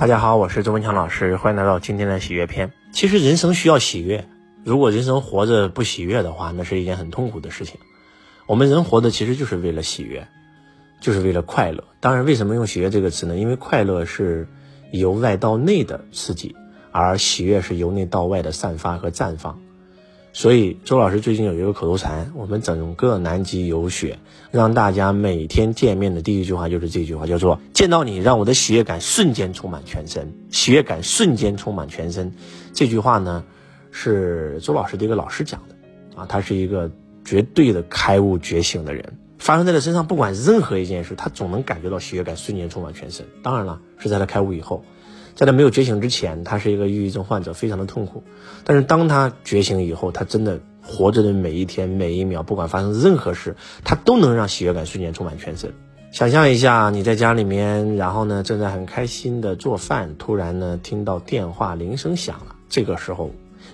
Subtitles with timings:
[0.00, 2.72] 大家好，我是周文强老师，欢迎来到今天的喜悦篇。
[2.90, 4.26] 其实人生需要喜悦，
[4.64, 7.78] 如果人生活着不喜悦的话，那是一件很痛苦的事情。
[8.46, 10.26] 我们人活的其实就是为了喜悦，
[11.02, 11.84] 就是为了快乐。
[12.00, 13.36] 当然，为什么用喜悦这个词呢？
[13.36, 14.48] 因为快乐是
[14.90, 16.56] 由外到内的刺激，
[16.92, 19.60] 而喜悦是由内到外的散发和绽放。
[20.32, 24.18] 所以，周老师最近有一个口头禅，我们整个南极有雪，
[24.52, 32.32] 让大家每天见面的第一句话就是这句话，叫做“见到你，让我的喜悦感瞬间充满全身，喜悦感瞬间充满全身”。
[32.72, 33.44] 这句话呢，
[33.90, 35.74] 是周老师的一个老师讲的，
[36.20, 36.90] 啊，他是一个
[37.24, 43.26] 绝对的开悟觉醒的人，发生在他身上，不管任何一件事，他总能感觉到喜悦感瞬间充满全身。
[43.42, 44.84] 当然了，是在他开悟以后。
[45.40, 48.22] 在他没有觉醒之前，他是一个抑郁症患者，非常的痛苦。
[48.62, 55.72] 但是当他觉醒以后，他真的活着的每一天每一秒，不管发生任何事，他都能让喜悦感瞬间充满全身。
[56.12, 63.30] 想象一下，你在家里面，然后呢正在很开心的做饭，突然呢听到电话铃声响了，这个时候。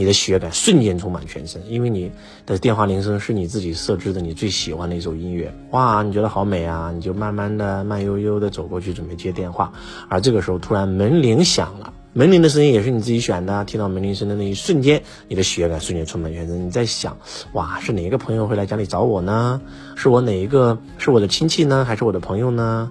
[0.00, 2.10] 你的喜悦感瞬间充满全身，因为你
[2.46, 9.70] 的电话铃声是你自己设置的，你最喜欢的一首音乐，哇，你觉得好美啊，你就慢慢的、慢悠悠的走过去准备接电话，
[10.08, 17.14] 而这个时候突然门铃响了，门铃的声音也是你自己选的，听到门铃声的那一瞬间，你的喜悦感瞬间充满全身，你在想，
[17.52, 19.60] 哇，是哪一个朋友会来家里找我呢？
[19.96, 22.90] 是我哪一个是我的亲戚呢，还是我的朋友呢？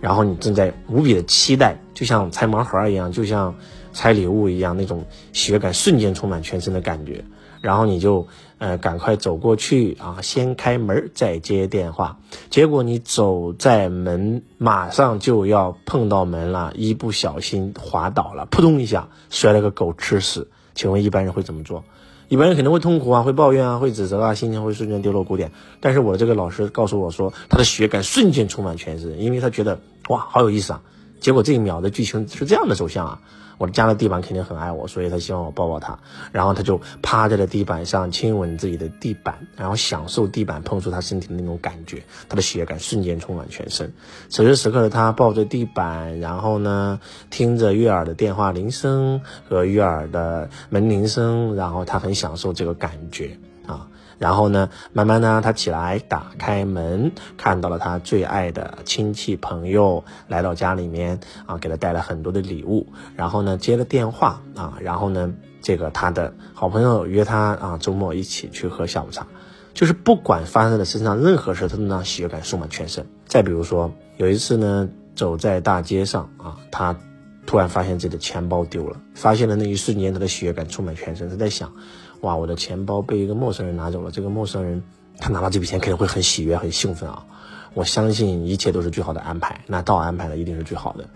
[0.00, 3.54] 然后你正在无比的期待，就像拆盲盒一样，就像。
[3.92, 7.24] 拆礼物一样，那种喜悦感瞬间充满全身的感觉，
[7.60, 8.26] 然后你就
[8.58, 12.18] 呃赶快走过去啊，先开门再接电话。
[12.50, 20.48] 结果你走在门，马上就要碰到门了，一不小心滑倒了，扑通一下摔了个狗吃屎。
[20.74, 21.84] 请问一般人会怎么做？
[22.28, 25.48] 一般人肯定会痛苦啊，会抱怨啊，会指责啊，心情会瞬间跌落谷底。
[25.80, 30.82] 但是我这个老师告诉我说，他的喜悦感瞬间充满全身，因为他觉得哇好有意思啊。
[31.20, 33.20] 结果这一秒的剧情是这样的走向啊。
[33.58, 35.98] 我的家的地板肯定很爱我，所以他希望我抱抱他，
[36.32, 43.92] 然后他就趴在了地板上亲吻自己的地板，然后享受地板碰触他身体的那种感觉，他的喜悦感瞬间充满全身。
[44.30, 53.36] 此时此刻的他抱着地板，然后呢听着悦耳的电话铃声和悦耳的门铃声，然后他很享受这个感觉
[53.66, 53.88] 啊。
[54.20, 62.86] 然后呢，慢慢呢，他起来打开门，看到了他最爱的亲戚朋友来到家里面啊，给他带来很多的礼物。
[63.16, 65.32] 然后呢，接了电话啊，然后呢，
[65.62, 69.26] 这个他的好朋友约他啊，周末一起去喝下午茶。
[69.72, 73.06] 就是不管发生在身上任何事，他都让喜悦感充满全身。
[73.24, 74.86] 再比如说，有一次呢，
[75.16, 76.94] 走在大街上啊，他
[77.46, 81.30] 突然发现自己的钱包丢了，发现的那一瞬间，他的喜悦感充满全身。
[81.30, 81.72] 他在想。
[82.20, 82.36] 哇！
[82.36, 84.10] 我的钱包被一个陌生人拿走了。
[84.10, 84.82] 这个陌生人，
[85.18, 87.24] 他拿到这笔钱肯定会很喜悦、很兴奋啊！
[87.72, 89.60] 我相信一切都是最好的安排。
[89.66, 91.08] 那到安排的一定是最好的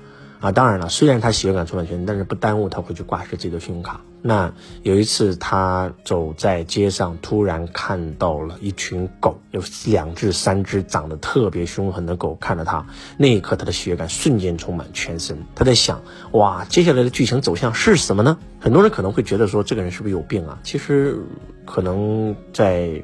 [0.45, 0.53] 啊！
[0.53, 4.03] 当然了，虽然他喜悦感充满全身，但是不耽误他会去挂失自己的信用卡。
[4.21, 12.85] 那有一次，他走在街上，突然看到了一群狗，有两只、三只长得特别凶狠的狗看着他。
[13.17, 15.39] 那一刻，他的喜悦感瞬间充满全身。
[15.55, 18.37] 他在想：哇，接下来的剧情走向是什么呢？
[18.61, 20.59] 很多人可能会觉得说，这个人是不是有病啊？
[20.63, 21.19] 其实，
[21.65, 23.03] 可能在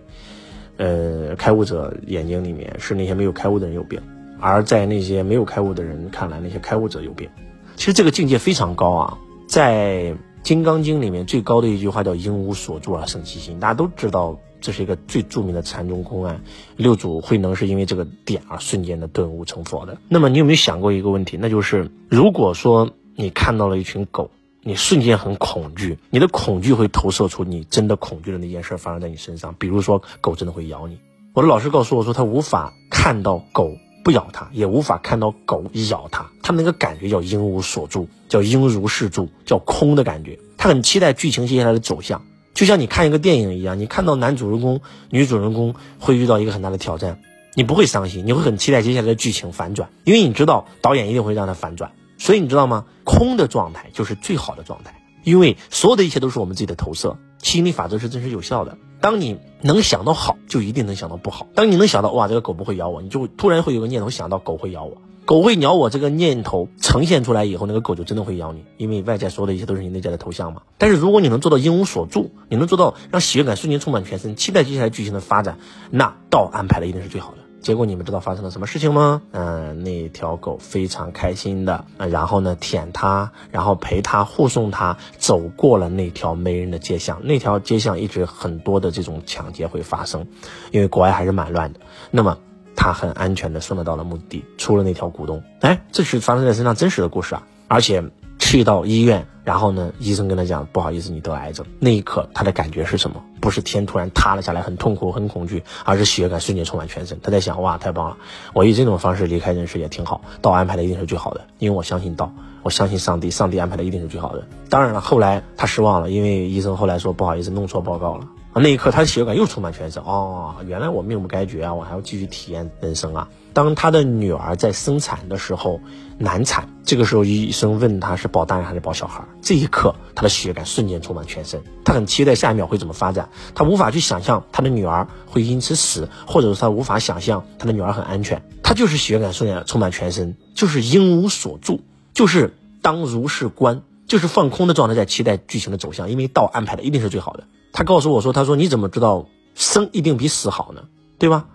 [0.76, 3.98] 呃开悟者眼睛里面，是那些没有开悟的人有病；
[4.40, 7.28] 而在那些没有开悟的人看来，那些开悟者有病。
[7.76, 10.14] 其实这个境界非常高啊，在。
[10.42, 16.40] 《金刚经》里面最高的一句话叫“因无所住而生其心”，大家都知道这是一个最著名的禅宗公案。
[16.78, 19.98] 六祖慧能是因为这个点而瞬间的顿悟成佛的。
[20.08, 21.36] 那么你有没有想过一个问题？
[21.38, 24.30] 那就是如果说你看到了一群狗，
[24.62, 30.98] 你瞬间很恐惧，你的恐惧会投射出你真的恐惧的那件事发生在你身上，比如说狗真的会咬你。
[31.34, 33.76] 我的老师告诉我说，他无法看到狗。
[34.02, 36.30] 不咬它，也无法看到狗咬它。
[36.42, 40.38] 他们那个感觉叫应无所住，叫应如是住，叫空的感觉。
[40.56, 42.22] 他很期待剧情接下来的走向，
[42.54, 47.20] 就像你看一个电影一样，你看到男主人公、女主人公会遇到一个很大的挑战，
[47.54, 51.92] 你不会伤心，你会很期待接下来的剧情反转，因为你知道导演一定会让他反转。
[52.18, 52.84] 所以你知道吗？
[53.04, 57.16] 空的状态就是最好的状态，因为所有的一切都是我们自己的投射。
[57.42, 58.76] 吸引力法则是真实有效的。
[59.00, 61.46] 当你能想到好，就一定能想到不好。
[61.54, 65.88] 当你能想到哇，这个狗不会咬我，你就突然会有个念头想到狗会咬我，狗会咬我。
[65.88, 70.62] 这个念头呈现出来以后，那个狗就真的会咬你，因为外在所有的一切都是你内在的头像嘛。
[70.76, 75.58] 但是如果你能做到因无所住，你能做到让喜悦感瞬间充满全身，期待接下来剧情的发展，
[75.90, 77.38] 那道安排的一定是最好的。
[77.60, 79.22] 结果你们知道发生了什么事情吗？
[79.32, 87.20] 嗯，那条狗非常开心的，然后呢舔它，然后陪它护送它走过了那条没人的街巷。
[87.22, 90.26] 那条街巷一直很多的这种抢劫会发生，
[90.70, 91.80] 因为国外还是蛮乱的。
[92.10, 92.38] 那么
[92.74, 95.42] 它很安全的送它到了目的地，出了那条古洞。
[95.60, 97.46] 哎，这是发生在身上真实的故事啊！
[97.68, 98.02] 而且
[98.50, 101.64] 去到医院，然后呢，医生跟他讲，不好意思，你得癌症。
[101.78, 103.22] 那一刻，他的感觉是什么？
[103.40, 107.20] 不是天突然塌了下来，很痛苦，很恐惧，而是喜悦感瞬间充满全身。
[107.22, 108.16] 他在想，哇，太棒了！
[108.52, 114.44] 我以这种方式离开人世也挺好，道安排的一定是最好的，因为我相信道，我相信上帝，上帝安排的一定是最好的。
[114.68, 118.26] 当然了，后来他失望了，因为医生后来说，不好意思，弄错报告了。
[118.52, 120.02] 啊，那一刻他的喜悦感又充满全身。
[120.02, 123.28] 哦，原来我命不该绝啊，我还要继续体验人生啊。
[123.52, 125.80] 当他的女儿在生产的时候
[126.18, 131.62] 难产，这个时候医生问他是保大人还是保小孩，这一刻他的喜悦感瞬间充满全身。
[131.84, 138.42] 他很期待下一秒会怎么发展，他无法去想象他的女儿会因此死，或者是他无法想象他的女儿很安全。
[138.62, 141.80] 他就是喜悦感瞬间充满全身，就是应无所住，
[142.14, 147.44] 就是当如是观，就是放空的状态，在期待剧情的走向，因为道安排的一定是最好的。
[147.72, 150.82] 他告诉我说：“他说你怎么知道生一定比死好呢？
[151.18, 151.46] 对吧？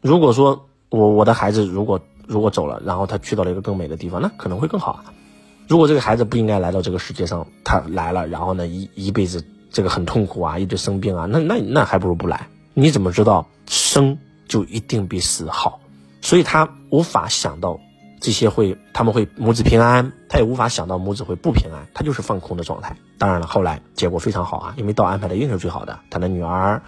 [0.00, 5.04] 如果说我我的孩子如果如果走了，然后他去到了一个更美的地方，那可能会更好啊。
[5.66, 12.48] 如果这个孩子不应该来到这个世界上，他来了，然后呢一一辈子这个很痛苦啊，一直生病啊，那那那还不如不来。
[12.74, 14.16] 你怎么知道生
[14.46, 15.80] 就一定比死好？
[16.20, 17.78] 所以他无法想到。”
[18.20, 22.96] 这些会，他们会母子平安，他也无法想到母子会不平安，他就是放空的状态。
[23.18, 25.98] 当然了，后来结果非常好啊，因为道安排的一定是最好的。
[26.10, 26.82] 他的女儿，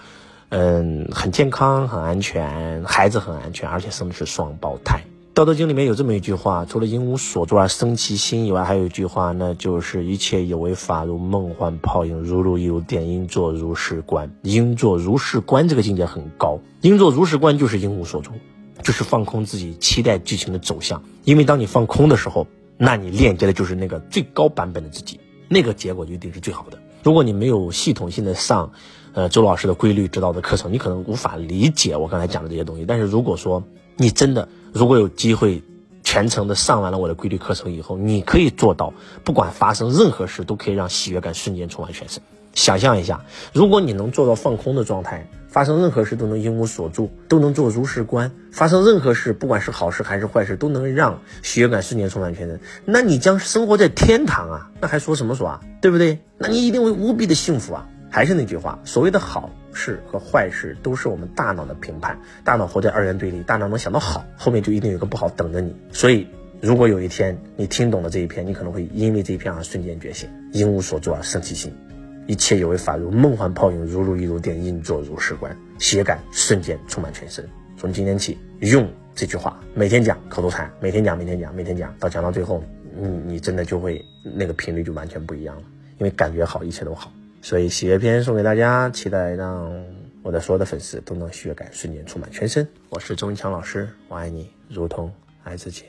[0.48, 5.02] 嗯，很健康，很安全，孩子很安全，而且生的是双胞胎。
[5.32, 14.30] 道德经里面有这么一句话，除了因无所住而生其心以外，还有一句话，那就是一切有为法如梦幻泡影，如露亦如电，应作如是观。
[14.42, 18.32] 应作如是观这个境界很高，应作如是观就是因无所住。
[18.82, 21.02] 就是放空自己，期待剧情的走向。
[21.24, 22.46] 因为当你放空的时候，
[22.76, 26.78] 那你链接的就是那个最高版本的自己，那个结果就一定是最好的。
[27.02, 28.70] 如果你没有系统性的上，
[29.12, 32.84] 呃，周老师的规律指导的课程，你可能无法理解我刚才讲的这些东西。
[32.86, 33.62] 但是如果说
[33.96, 35.62] 你真的如果有机会
[36.02, 38.92] 全程的上完了我的规律课程以后，你可以做到，
[39.24, 42.22] 不管发生任何事，都可以让喜悦感瞬间充满全身。
[42.54, 45.26] 想象一下，如果你能做到放空的状态。
[45.50, 48.30] 发生任何事都能因无所住，都能做如是观。
[48.52, 52.60] 发生任何事，不管是好事还是坏事，都能让喜悦感瞬间充满全身。
[52.84, 54.70] 那你将生活在天堂啊！
[54.80, 55.60] 那还说什么说啊？
[55.82, 56.20] 对不对？
[56.38, 57.84] 那你一定会无比的幸福啊！
[58.08, 62.16] 还是那句话，所谓的好事和坏事，都是我们大脑的评判。
[62.44, 65.74] 大脑活在二元对立，大脑能想到好，后面就一定有个不好等着你。
[65.90, 66.28] 所以，
[66.60, 71.74] 如果有一天你听懂了这一篇，你可能会因为这一篇而瞬间觉醒，因无所住而生其心。
[72.30, 75.50] 一切有为法如梦幻泡影，如露亦如电，应作如是观。
[75.80, 77.44] 喜悦感瞬间充满全身。
[77.76, 82.62] 从今天起，用这句话每天讲口头禅，每天讲，每天讲，每天讲，到讲到最后，
[82.96, 85.62] 你你真的就会那个频率就完全不一样了，
[85.98, 87.12] 因为感觉好，一切都好。
[87.42, 89.68] 所以喜悦篇送给大家，期待让
[90.22, 92.64] 我的所有的粉丝都能喜悦感瞬间充满全身。
[92.90, 95.12] 我是周文强老师，我爱你，如同
[95.42, 95.82] 爱自己。